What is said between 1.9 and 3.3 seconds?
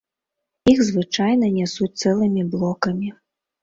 цэлымі блокамі.